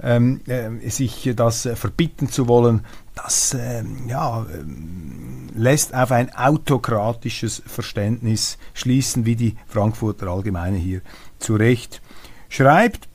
ähm, 0.01 0.41
äh, 0.45 0.89
sich 0.89 1.31
das 1.35 1.65
äh, 1.65 1.75
verbieten 1.75 2.29
zu 2.29 2.47
wollen, 2.47 2.85
das 3.15 3.57
ähm, 3.59 4.07
ja, 4.07 4.45
ähm, 4.53 5.47
lässt 5.55 5.95
auf 5.95 6.11
ein 6.11 6.33
autokratisches 6.35 7.63
Verständnis 7.65 8.59
schließen, 8.73 9.25
wie 9.25 9.35
die 9.35 9.55
Frankfurter 9.67 10.27
Allgemeine 10.27 10.77
hier 10.77 11.01
zu 11.39 11.55
Recht 11.55 12.01
schreibt. 12.49 13.07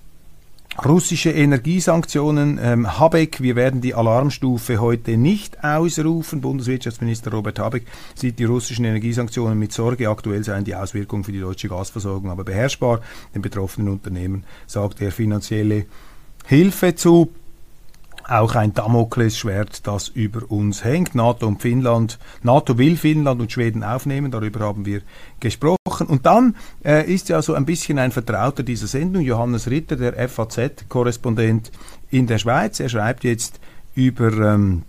Russische 0.79 1.31
Energiesanktionen. 1.31 2.59
Ähm, 2.63 2.99
Habeck, 2.99 3.41
wir 3.41 3.57
werden 3.57 3.81
die 3.81 3.95
Alarmstufe 3.95 4.79
heute 4.79 5.17
nicht 5.17 5.63
ausrufen. 5.65 6.41
Bundeswirtschaftsminister 6.41 7.33
Robert 7.33 7.59
Habeck 7.59 7.85
sieht 8.15 8.39
die 8.39 8.45
russischen 8.45 8.85
Energiesanktionen 8.85 9.59
mit 9.59 9.73
Sorge. 9.73 10.09
Aktuell 10.09 10.45
seien 10.45 10.65
die 10.65 10.77
Auswirkungen 10.77 11.25
für 11.25 11.33
die 11.33 11.41
deutsche 11.41 11.69
Gasversorgung 11.69 12.31
aber 12.31 12.45
beherrschbar. 12.45 13.01
Den 13.35 13.43
betroffenen 13.43 13.93
Unternehmen 13.93 14.45
sagt 14.67 15.03
er 15.03 15.11
finanzielle 15.11 15.87
Hilfe 16.47 16.95
zu 16.95 17.31
auch 18.29 18.55
ein 18.55 18.75
Damoklesschwert, 18.75 19.87
das 19.87 20.09
über 20.09 20.51
uns 20.51 20.85
hängt. 20.85 21.15
NATO 21.15 21.47
und 21.47 21.61
Finnland, 21.61 22.19
NATO 22.43 22.79
will 22.79 22.97
Finnland 22.97 23.41
und 23.41 23.53
Schweden 23.53 23.85
aufnehmen, 23.85 24.31
darüber 24.31 24.61
haben 24.61 24.87
wir 24.87 25.03
gesprochen. 25.41 26.07
Und 26.07 26.27
dann 26.27 26.57
äh, 26.85 27.13
ist 27.13 27.29
ja 27.29 27.43
so 27.43 27.55
ein 27.55 27.65
bisschen 27.65 27.99
ein 27.99 28.13
Vertrauter 28.13 28.63
dieser 28.63 28.87
Sendung, 28.87 29.23
Johannes 29.23 29.69
Ritter, 29.69 29.97
der 29.97 30.29
FAZ-Korrespondent 30.29 31.71
in 32.11 32.27
der 32.27 32.39
Schweiz. 32.39 32.81
Er 32.81 32.89
schreibt 32.89 33.25
jetzt 33.25 33.61
über 33.95 34.33
ähm, 34.33 34.83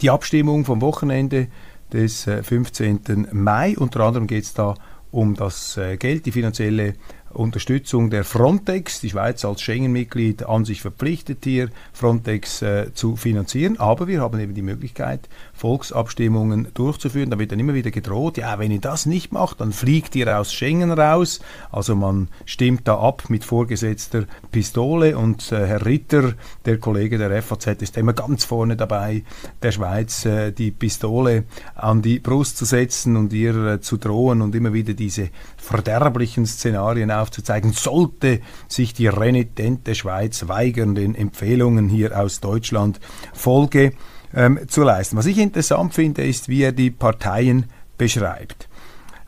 die 0.00 0.10
Abstimmung 0.10 0.64
vom 0.64 0.80
Wochenende 0.80 1.48
des 1.92 2.26
äh, 2.26 2.42
15. 2.42 3.28
Mai. 3.32 3.76
Unter 3.78 4.00
anderem 4.00 4.26
geht 4.26 4.44
es 4.44 4.54
da 4.54 4.74
um 5.10 5.34
das 5.34 5.76
äh, 5.76 5.96
Geld, 5.96 6.26
die 6.26 6.32
finanzielle 6.32 6.94
Unterstützung 7.36 8.10
der 8.10 8.24
Frontex, 8.24 9.00
die 9.00 9.10
Schweiz 9.10 9.44
als 9.44 9.62
Schengen-Mitglied 9.62 10.44
an 10.44 10.64
sich 10.64 10.80
verpflichtet 10.80 11.38
hier, 11.44 11.68
Frontex 11.92 12.62
äh, 12.62 12.92
zu 12.94 13.16
finanzieren. 13.16 13.78
Aber 13.78 14.08
wir 14.08 14.20
haben 14.20 14.38
eben 14.40 14.54
die 14.54 14.62
Möglichkeit, 14.62 15.28
Volksabstimmungen 15.54 16.68
durchzuführen. 16.74 17.30
Da 17.30 17.38
wird 17.38 17.52
dann 17.52 17.60
immer 17.60 17.74
wieder 17.74 17.90
gedroht, 17.90 18.36
ja, 18.36 18.58
wenn 18.58 18.70
ihr 18.70 18.80
das 18.80 19.06
nicht 19.06 19.32
macht, 19.32 19.60
dann 19.60 19.72
fliegt 19.72 20.14
ihr 20.16 20.38
aus 20.38 20.52
Schengen 20.52 20.90
raus. 20.90 21.40
Also 21.70 21.94
man 21.94 22.28
stimmt 22.44 22.88
da 22.88 22.98
ab 22.98 23.24
mit 23.28 23.44
vorgesetzter 23.44 24.24
Pistole 24.50 25.16
und 25.16 25.52
äh, 25.52 25.66
Herr 25.66 25.84
Ritter, 25.86 26.34
der 26.64 26.78
Kollege 26.78 27.18
der 27.18 27.42
FAZ, 27.42 27.82
ist 27.82 27.96
immer 27.96 28.12
ganz 28.12 28.44
vorne 28.44 28.76
dabei, 28.76 29.24
der 29.62 29.72
Schweiz 29.72 30.24
äh, 30.24 30.52
die 30.52 30.70
Pistole 30.70 31.44
an 31.74 32.02
die 32.02 32.18
Brust 32.18 32.56
zu 32.56 32.64
setzen 32.64 33.16
und 33.16 33.32
ihr 33.32 33.56
äh, 33.66 33.80
zu 33.80 33.96
drohen 33.96 34.42
und 34.42 34.54
immer 34.54 34.72
wieder 34.72 34.94
diese 34.94 35.30
verderblichen 35.56 36.46
Szenarien 36.46 37.10
aufzuzeigen, 37.26 37.72
sollte 37.72 38.40
sich 38.68 38.94
die 38.94 39.08
renitente 39.08 39.94
Schweiz 39.94 40.46
weigern, 40.46 40.94
den 40.94 41.14
Empfehlungen 41.14 41.88
hier 41.88 42.18
aus 42.18 42.40
Deutschland 42.40 43.00
Folge 43.34 43.92
ähm, 44.34 44.60
zu 44.68 44.82
leisten. 44.82 45.16
Was 45.16 45.26
ich 45.26 45.38
interessant 45.38 45.94
finde, 45.94 46.24
ist, 46.24 46.48
wie 46.48 46.62
er 46.62 46.72
die 46.72 46.90
Parteien 46.90 47.66
beschreibt. 47.98 48.68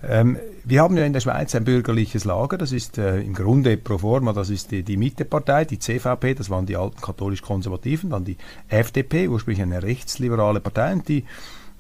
Ähm, 0.03 0.39
wir 0.63 0.83
haben 0.83 0.97
ja 0.97 1.05
in 1.05 1.13
der 1.13 1.21
Schweiz 1.21 1.55
ein 1.57 1.65
bürgerliches 1.65 2.25
Lager, 2.25 2.57
das 2.57 2.71
ist 2.71 2.99
äh, 2.99 3.21
im 3.21 3.35
Grunde 3.35 3.77
pro 3.77 3.99
forma, 3.99 4.33
das 4.33 4.49
ist 4.49 4.71
die, 4.71 4.85
die 4.85 4.97
Mittepartei, 4.97 5.65
die 5.65 5.81
CVP, 5.81 6.35
das 6.35 6.51
waren 6.51 6.67
die 6.67 6.77
alten 6.77 7.01
katholisch-konservativen, 7.01 8.11
dann 8.11 8.25
die 8.25 8.37
FDP, 8.69 9.27
ursprünglich 9.27 9.63
eine 9.63 9.83
rechtsliberale 9.83 10.61
Partei, 10.61 10.93
und 10.93 11.09
die 11.09 11.25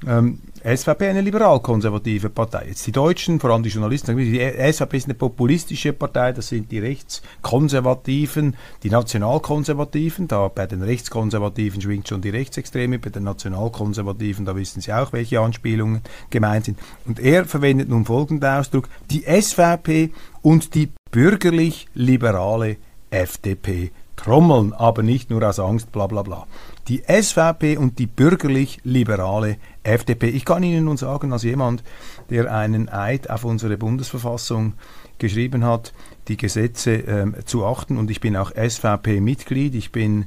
ähm, 0.06 0.40
SVP 0.62 1.08
eine 1.08 1.20
liberal-konservative 1.20 2.30
Partei. 2.30 2.66
Jetzt 2.68 2.86
die 2.86 2.92
Deutschen, 2.92 3.40
vor 3.40 3.50
allem 3.50 3.62
die 3.62 3.68
Journalisten, 3.68 4.16
die 4.16 4.38
SVP 4.38 4.96
ist 4.96 5.04
eine 5.06 5.14
populistische 5.14 5.92
Partei, 5.92 6.32
das 6.32 6.48
sind 6.48 6.70
die 6.70 6.78
Rechtskonservativen, 6.78 8.56
die 8.82 8.90
Nationalkonservativen, 8.90 10.28
da 10.28 10.48
bei 10.48 10.66
den 10.66 10.82
Rechtskonservativen 10.82 11.80
schwingt 11.80 12.08
schon 12.08 12.20
die 12.20 12.30
Rechtsextreme, 12.30 12.98
bei 12.98 13.10
den 13.10 13.24
Nationalkonservativen, 13.24 14.44
da 14.44 14.56
wissen 14.56 14.80
Sie 14.80 14.92
auch, 14.92 15.12
welche 15.12 15.40
Anspielungen 15.40 16.02
gemeint 16.30 16.66
sind. 16.66 16.78
Und 17.06 17.20
er 17.20 17.44
verwendet 17.44 17.88
nun 17.88 18.04
folgenden 18.04 18.50
Ausdruck, 18.50 18.88
die 19.10 19.22
SVP 19.22 20.12
und 20.42 20.74
die 20.74 20.90
bürgerlich-liberale 21.10 22.76
FDP 23.10 23.90
trommeln, 24.16 24.72
aber 24.72 25.02
nicht 25.02 25.30
nur 25.30 25.42
aus 25.48 25.60
Angst, 25.60 25.92
bla 25.92 26.06
bla 26.06 26.22
bla. 26.22 26.46
Die 26.88 27.02
SVP 27.06 27.76
und 27.76 27.98
die 27.98 28.06
bürgerlich-liberale 28.06 29.58
FDP. 29.82 30.28
Ich 30.28 30.46
kann 30.46 30.62
Ihnen 30.62 30.86
nun 30.86 30.96
sagen, 30.96 31.32
als 31.32 31.42
jemand, 31.42 31.84
der 32.30 32.52
einen 32.52 32.88
Eid 32.88 33.28
auf 33.28 33.44
unsere 33.44 33.76
Bundesverfassung 33.76 34.72
geschrieben 35.18 35.64
hat, 35.64 35.92
die 36.28 36.38
Gesetze 36.38 36.92
ähm, 36.92 37.34
zu 37.44 37.66
achten. 37.66 37.98
Und 37.98 38.10
ich 38.10 38.20
bin 38.20 38.36
auch 38.36 38.52
SVP-Mitglied, 38.52 39.74
ich 39.74 39.92
bin 39.92 40.26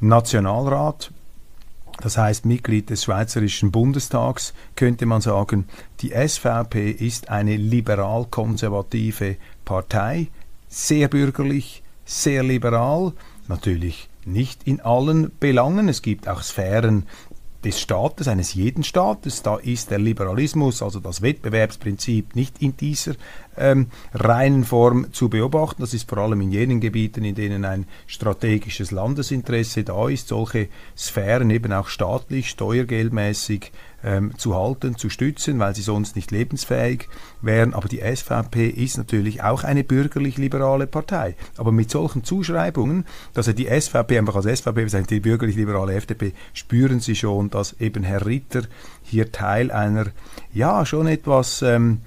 Nationalrat, 0.00 1.12
das 2.00 2.16
heißt 2.16 2.46
Mitglied 2.46 2.90
des 2.90 3.04
Schweizerischen 3.04 3.70
Bundestags, 3.70 4.54
könnte 4.76 5.04
man 5.04 5.20
sagen, 5.20 5.66
die 6.00 6.12
SVP 6.12 6.90
ist 6.90 7.28
eine 7.28 7.56
liberal-konservative 7.56 9.36
Partei, 9.64 10.28
sehr 10.68 11.08
bürgerlich, 11.08 11.82
sehr 12.04 12.42
liberal, 12.42 13.12
natürlich 13.48 14.08
nicht 14.24 14.66
in 14.66 14.80
allen 14.80 15.30
Belangen. 15.40 15.88
Es 15.88 16.02
gibt 16.02 16.28
auch 16.28 16.42
Sphären 16.42 17.06
des 17.64 17.80
Staates, 17.80 18.28
eines 18.28 18.54
jeden 18.54 18.84
Staates. 18.84 19.42
Da 19.42 19.56
ist 19.56 19.90
der 19.90 19.98
Liberalismus, 19.98 20.80
also 20.80 21.00
das 21.00 21.22
Wettbewerbsprinzip, 21.22 22.36
nicht 22.36 22.62
in 22.62 22.76
dieser 22.76 23.14
ähm, 23.56 23.88
reinen 24.14 24.64
Form 24.64 25.12
zu 25.12 25.28
beobachten. 25.28 25.82
Das 25.82 25.92
ist 25.92 26.08
vor 26.08 26.18
allem 26.18 26.40
in 26.40 26.52
jenen 26.52 26.80
Gebieten, 26.80 27.24
in 27.24 27.34
denen 27.34 27.64
ein 27.64 27.86
strategisches 28.06 28.92
Landesinteresse 28.92 29.82
da 29.82 30.08
ist, 30.08 30.28
solche 30.28 30.68
Sphären 30.96 31.50
eben 31.50 31.72
auch 31.72 31.88
staatlich, 31.88 32.48
steuergeldmäßig 32.50 33.72
ähm, 34.08 34.32
zu 34.38 34.56
halten, 34.56 34.96
zu 34.96 35.10
stützen, 35.10 35.58
weil 35.58 35.74
sie 35.74 35.82
sonst 35.82 36.16
nicht 36.16 36.30
lebensfähig 36.30 37.08
wären. 37.42 37.74
Aber 37.74 37.88
die 37.88 38.00
SVP 38.00 38.68
ist 38.68 38.96
natürlich 38.96 39.42
auch 39.42 39.64
eine 39.64 39.84
bürgerlich-liberale 39.84 40.86
Partei. 40.86 41.36
Aber 41.58 41.72
mit 41.72 41.90
solchen 41.90 42.24
Zuschreibungen, 42.24 43.04
dass 43.34 43.48
er 43.48 43.52
die 43.52 43.66
SVP 43.66 44.18
einfach 44.18 44.36
als 44.36 44.46
SVP 44.46 44.84
bezeichnet, 44.84 45.10
die 45.10 45.20
bürgerlich-liberale 45.20 45.94
FDP, 45.94 46.32
spüren 46.54 47.00
Sie 47.00 47.16
schon, 47.16 47.50
dass 47.50 47.74
eben 47.80 48.02
Herr 48.02 48.24
Ritter 48.24 48.62
hier 49.02 49.30
Teil 49.30 49.70
einer, 49.70 50.06
ja, 50.54 50.86
schon 50.86 51.06
etwas 51.06 51.60
ähm, 51.60 52.00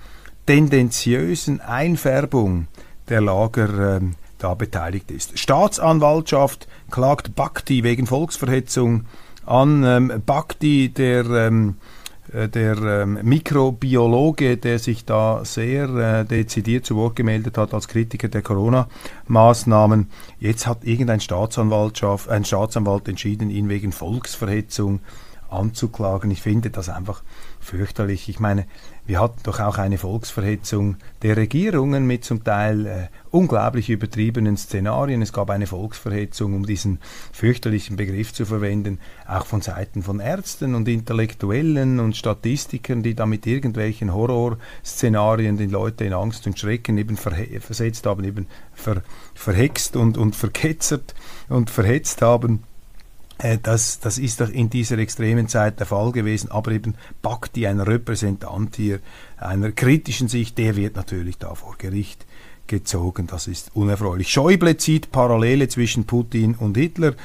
tendenziösen 0.48 1.62
Einfärbung 1.62 2.67
der 3.10 3.22
Lager 3.22 3.98
ähm, 3.98 4.15
da 4.39 4.55
beteiligt 4.55 5.12
ist. 5.12 5.38
Staatsanwaltschaft 5.38 6.67
klagt 6.89 7.36
Bhakti 7.36 7.84
wegen 7.84 8.08
Volksverhetzung 8.08 9.05
an. 9.45 9.83
Ähm, 9.83 10.21
Bhakti, 10.25 10.89
der, 10.89 11.25
ähm, 11.25 11.75
äh, 12.33 12.48
der 12.48 12.77
ähm, 12.77 13.19
Mikrobiologe, 13.24 14.57
der 14.57 14.79
sich 14.79 15.05
da 15.05 15.43
sehr 15.43 15.89
äh, 15.89 16.25
dezidiert 16.25 16.86
zu 16.86 16.95
Wort 16.95 17.15
gemeldet 17.15 17.57
hat 17.57 17.74
als 17.74 17.88
Kritiker 17.88 18.27
der 18.27 18.41
Corona-Maßnahmen. 18.41 20.10
Jetzt 20.39 20.67
hat 20.67 20.83
irgendein 20.83 21.19
Staatsanwaltschaft, 21.19 22.29
ein 22.29 22.45
Staatsanwalt 22.45 23.07
entschieden, 23.07 23.50
ihn 23.50 23.69
wegen 23.69 23.91
Volksverhetzung 23.91 25.01
anzuklagen. 25.51 26.31
Ich 26.31 26.41
finde 26.41 26.70
das 26.70 26.89
einfach 26.89 27.24
fürchterlich. 27.60 28.29
Ich 28.29 28.39
meine, 28.39 28.65
wir 29.05 29.20
hatten 29.20 29.39
doch 29.43 29.60
auch 29.60 29.77
eine 29.77 29.98
Volksverhetzung 29.98 30.98
der 31.22 31.38
Regierungen 31.38 32.08
mit 32.08 32.24
zum 32.24 32.43
Teil 32.43 32.86
äh, 32.86 33.08
unglaublich 33.29 33.89
übertriebenen 33.89 34.58
Szenarien. 34.58 35.22
Es 35.22 35.34
gab 35.34 35.50
eine 35.50 35.67
Volksverhetzung, 35.67 36.53
um 36.53 36.65
diesen 36.65 37.00
fürchterlichen 37.31 37.96
Begriff 37.96 38.34
zu 38.34 38.46
verwenden, 38.46 39.00
auch 39.27 39.46
von 39.46 39.62
Seiten 39.62 40.03
von 40.03 40.20
Ärzten 40.20 40.75
und 40.75 40.88
Intellektuellen 40.88 42.00
und 42.00 42.15
Statistikern, 42.15 43.03
die 43.03 43.15
da 43.15 43.25
mit 43.25 43.46
irgendwelchen 43.46 44.13
Horrorszenarien 44.13 45.58
den 45.58 45.72
Leute 45.72 46.05
in 46.05 46.13
Angst 46.13 46.48
und 46.48 46.58
Schrecken 46.58 46.98
eben 46.98 47.17
versetzt 47.17 48.05
haben, 48.05 48.24
eben 48.24 48.48
ver 48.74 49.01
verhext 49.34 49.96
und, 49.96 50.17
und 50.17 50.36
verketzert 50.36 51.15
und 51.50 51.70
verhetzt 51.70 52.22
haben. 52.22 52.63
Äh, 53.41 53.57
das, 53.62 54.00
das 54.00 54.17
ist 54.17 54.39
doch 54.39 54.50
in 54.50 54.69
dieser 54.69 54.98
extremen 55.00 55.48
Zeit 55.48 55.79
der 55.79 55.88
Fall 55.88 56.12
gewesen, 56.12 56.51
aber 56.51 56.71
eben 56.71 56.95
Bakti, 57.21 57.67
ein 57.67 57.79
Repräsentant 57.79 58.75
hier 58.75 59.00
einer 59.38 59.71
kritischen 59.71 60.27
Sicht, 60.27 60.58
der 60.58 60.75
wird 60.75 60.95
natürlich 60.95 61.38
da 61.38 61.56
vor 61.56 61.75
Gericht 61.77 62.25
gezogen. 62.67 63.27
Das 63.27 63.47
ist 63.47 63.71
unerfreulich. 63.75 64.30
Schäuble 64.30 64.77
zieht 64.77 65.12
Parallele 65.12 65.67
zwischen 65.67 66.06
Putin 66.06 66.56
und 66.56 66.77
Hitler. 66.77 67.15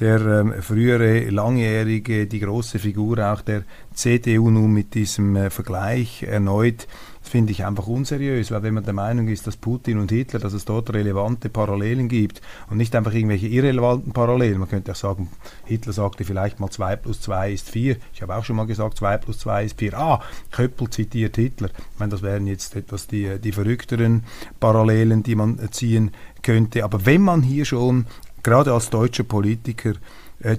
Der 0.00 0.20
ähm, 0.20 0.54
frühere 0.62 1.28
langjährige, 1.28 2.26
die 2.26 2.40
große 2.40 2.78
Figur 2.78 3.18
auch 3.18 3.42
der 3.42 3.64
CDU 3.92 4.50
nun 4.50 4.72
mit 4.72 4.94
diesem 4.94 5.36
äh, 5.36 5.50
Vergleich 5.50 6.22
erneut 6.22 6.86
das 7.24 7.30
finde 7.30 7.52
ich 7.52 7.64
einfach 7.64 7.86
unseriös, 7.86 8.50
weil 8.50 8.62
wenn 8.62 8.74
man 8.74 8.84
der 8.84 8.92
Meinung 8.92 9.28
ist, 9.28 9.46
dass 9.46 9.56
Putin 9.56 9.98
und 9.98 10.12
Hitler, 10.12 10.40
dass 10.40 10.52
es 10.52 10.66
dort 10.66 10.92
relevante 10.92 11.48
Parallelen 11.48 12.10
gibt 12.10 12.42
und 12.68 12.76
nicht 12.76 12.94
einfach 12.94 13.14
irgendwelche 13.14 13.46
irrelevanten 13.46 14.12
Parallelen. 14.12 14.58
Man 14.58 14.68
könnte 14.68 14.92
auch 14.92 14.96
sagen, 14.96 15.30
Hitler 15.64 15.94
sagte 15.94 16.24
vielleicht 16.24 16.60
mal 16.60 16.68
2 16.68 16.96
plus 16.96 17.22
2 17.22 17.52
ist 17.52 17.70
4. 17.70 17.96
Ich 18.12 18.20
habe 18.20 18.36
auch 18.36 18.44
schon 18.44 18.56
mal 18.56 18.66
gesagt, 18.66 18.98
2 18.98 19.16
plus 19.16 19.38
2 19.38 19.64
ist 19.64 19.78
4. 19.78 19.98
Ah, 19.98 20.20
Köppel 20.50 20.90
zitiert 20.90 21.36
Hitler. 21.36 21.70
Ich 21.94 21.98
meine, 21.98 22.10
das 22.10 22.20
wären 22.20 22.46
jetzt 22.46 22.76
etwas 22.76 23.06
die, 23.06 23.38
die 23.40 23.52
verrückteren 23.52 24.24
Parallelen, 24.60 25.22
die 25.22 25.34
man 25.34 25.58
ziehen 25.70 26.10
könnte. 26.42 26.84
Aber 26.84 27.06
wenn 27.06 27.22
man 27.22 27.40
hier 27.40 27.64
schon 27.64 28.04
gerade 28.42 28.74
als 28.74 28.90
deutscher 28.90 29.24
Politiker 29.24 29.94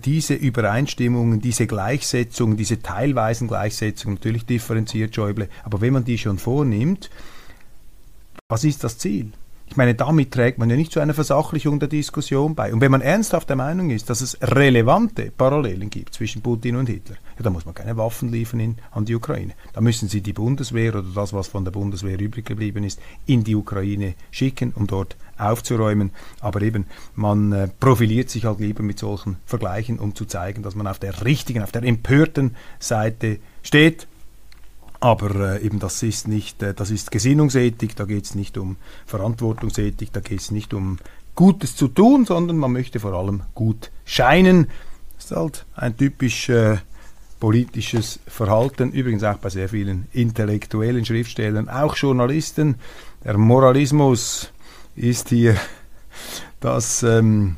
diese 0.04 0.34
Übereinstimmungen, 0.34 1.42
diese 1.42 1.68
Gleichsetzungen, 1.68 2.58
diese 2.58 2.82
teilweisen 2.82 3.48
Gleichsetzungen, 3.48 4.16
natürlich 4.16 4.46
differenziert 4.46 5.14
Schäuble, 5.14 5.50
aber 5.64 5.82
wenn 5.82 5.94
man 5.94 6.06
die 6.06 6.18
schon 6.18 6.38
vornimmt, 6.38 7.10
was 8.48 8.64
ist 8.64 8.84
das 8.84 8.98
Ziel? 8.98 9.32
Ich 9.68 9.78
meine, 9.78 9.96
damit 9.96 10.32
trägt 10.32 10.60
man 10.60 10.70
ja 10.70 10.76
nicht 10.76 10.92
zu 10.92 11.00
einer 11.00 11.16
Versachlichung 11.16 11.80
der 11.80 11.90
Diskussion 11.90 12.54
bei. 12.54 12.72
Und 12.72 12.82
wenn 12.82 12.92
man 12.92 13.02
ernsthaft 13.02 13.50
der 13.50 13.56
Meinung 13.56 13.90
ist, 13.90 14.10
dass 14.10 14.22
es 14.22 14.38
relevante 14.42 15.32
Parallelen 15.36 15.90
gibt 15.90 16.14
zwischen 16.14 16.42
Putin 16.42 16.76
und 16.76 16.88
Hitler, 16.88 17.16
ja, 17.38 17.44
dann 17.44 17.54
muss 17.54 17.66
man 17.66 17.74
keine 17.74 17.98
Waffen 17.98 18.32
liefern 18.32 18.60
in, 18.60 18.78
an 18.92 19.06
die 19.06 19.16
Ukraine. 19.16 19.54
Da 19.74 19.82
müssen 19.82 20.08
sie 20.08 20.22
die 20.22 20.34
Bundeswehr 20.34 20.94
oder 20.94 21.04
das, 21.04 21.34
was 21.34 21.48
von 21.48 21.66
der 21.66 21.72
Bundeswehr 21.72 22.20
übrig 22.20 22.46
geblieben 22.46 22.84
ist, 22.84 23.00
in 23.26 23.44
die 23.44 23.56
Ukraine 23.56 24.14
schicken, 24.30 24.72
um 24.76 24.86
dort 24.86 25.18
aufzuräumen. 25.38 26.12
Aber 26.40 26.62
eben, 26.62 26.86
man 27.16 27.52
äh, 27.52 27.68
profiliert 27.80 28.30
sich 28.30 28.46
halt 28.46 28.60
lieber 28.60 28.84
mit 28.84 29.00
solchen 29.00 29.38
Vergleichen, 29.46 30.00
um 30.00 30.16
zu 30.16 30.26
zeigen, 30.26 30.62
dass 30.62 30.76
man 30.76 30.88
auf 30.88 31.00
der 31.00 31.26
richtigen, 31.26 31.64
auf 31.64 31.72
der 31.72 31.84
empörten 31.84 32.56
Seite 32.80 33.40
steht 33.64 34.08
aber 35.00 35.56
äh, 35.56 35.66
eben 35.66 35.80
das 35.80 36.02
ist 36.04 36.28
nicht, 36.28 36.62
äh, 36.64 36.74
das 36.74 36.92
ist 36.92 37.12
Gesinnungsethik, 37.12 37.96
da 37.96 38.06
geht 38.06 38.26
es 38.26 38.36
nicht 38.36 38.58
um 38.58 38.78
Verantwortungsethik, 39.06 40.12
da 40.14 40.20
geht 40.20 40.40
es 40.40 40.52
nicht 40.52 40.74
um 40.74 40.98
Gutes 41.36 41.76
zu 41.76 41.88
tun, 41.90 42.26
sondern 42.26 42.58
man 42.58 42.72
möchte 42.72 43.00
vor 43.00 43.14
allem 43.14 43.44
gut 43.54 43.92
scheinen. 44.06 44.68
Das 45.16 45.26
ist 45.26 45.36
halt 45.36 45.66
ein 45.76 45.98
typisch 45.98 46.50
äh, 46.50 46.78
politisches 47.40 48.20
Verhalten, 48.28 48.92
übrigens 48.92 49.24
auch 49.24 49.38
bei 49.38 49.50
sehr 49.50 49.70
vielen 49.70 50.08
intellektuellen 50.14 51.06
Schriftstellern, 51.06 51.70
auch 51.70 51.96
Journalisten. 51.96 52.76
Der 53.24 53.38
Moralismus 53.38 54.52
ist 54.96 55.30
hier 55.30 55.58
das, 56.60 57.04
ähm, 57.04 57.58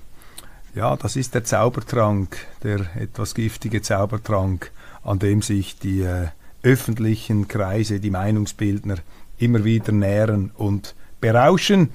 ja, 0.74 0.96
das 0.96 1.16
ist 1.16 1.36
der 1.36 1.44
Zaubertrank, 1.44 2.38
der 2.64 2.80
etwas 2.96 3.36
giftige 3.36 3.82
Zaubertrank, 3.82 4.72
an 5.04 5.20
dem 5.20 5.42
sich 5.42 5.78
die 5.78 6.02
äh, 6.02 6.28
öffentlichen 6.68 7.48
Kreise, 7.48 8.02
die 8.02 8.10
Meinungsbildner 8.10 8.98
immer 9.38 9.64
wieder 9.64 9.94
nähren 9.94 10.52
und 10.56 10.96
berauschen. 11.22 11.90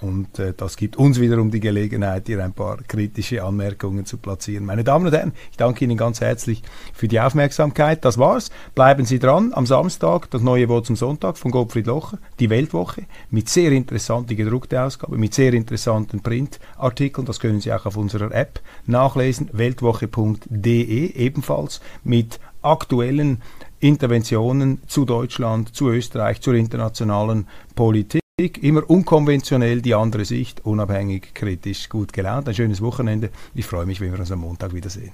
Und 0.00 0.38
äh, 0.38 0.52
das 0.54 0.76
gibt 0.76 0.96
uns 0.96 1.20
wiederum 1.20 1.50
die 1.50 1.60
Gelegenheit, 1.60 2.26
hier 2.26 2.44
ein 2.44 2.52
paar 2.52 2.78
kritische 2.86 3.42
Anmerkungen 3.42 4.04
zu 4.04 4.18
platzieren. 4.18 4.66
Meine 4.66 4.84
Damen 4.84 5.06
und 5.06 5.12
Herren, 5.14 5.32
ich 5.50 5.56
danke 5.56 5.84
Ihnen 5.84 5.96
ganz 5.96 6.20
herzlich 6.20 6.62
für 6.92 7.08
die 7.08 7.18
Aufmerksamkeit. 7.18 8.04
Das 8.04 8.18
war's. 8.18 8.50
Bleiben 8.74 9.06
Sie 9.06 9.18
dran. 9.18 9.52
Am 9.54 9.64
Samstag 9.64 10.30
das 10.30 10.42
neue 10.42 10.68
Wort 10.68 10.86
zum 10.86 10.96
Sonntag 10.96 11.38
von 11.38 11.50
Gottfried 11.50 11.86
Locher, 11.86 12.18
die 12.40 12.50
Weltwoche, 12.50 13.04
mit 13.30 13.48
sehr 13.48 13.72
interessanter 13.72 14.34
gedruckte 14.34 14.82
Ausgabe, 14.82 15.16
mit 15.16 15.32
sehr 15.32 15.54
interessanten 15.54 16.20
Printartikeln. 16.20 17.26
Das 17.26 17.40
können 17.40 17.60
Sie 17.60 17.72
auch 17.72 17.86
auf 17.86 17.96
unserer 17.96 18.32
App 18.32 18.60
nachlesen. 18.84 19.48
Weltwoche.de 19.52 21.14
ebenfalls 21.14 21.80
mit 22.04 22.38
aktuellen 22.66 23.42
Interventionen 23.80 24.80
zu 24.86 25.04
Deutschland, 25.04 25.74
zu 25.74 25.90
Österreich, 25.90 26.40
zur 26.40 26.54
internationalen 26.54 27.46
Politik. 27.74 28.22
Immer 28.62 28.88
unkonventionell, 28.88 29.80
die 29.80 29.94
andere 29.94 30.24
Sicht, 30.24 30.64
unabhängig, 30.64 31.34
kritisch, 31.34 31.88
gut 31.88 32.12
gelaunt. 32.12 32.48
Ein 32.48 32.54
schönes 32.54 32.82
Wochenende. 32.82 33.30
Ich 33.54 33.66
freue 33.66 33.86
mich, 33.86 34.00
wenn 34.00 34.12
wir 34.12 34.20
uns 34.20 34.32
am 34.32 34.40
Montag 34.40 34.74
wiedersehen. 34.74 35.12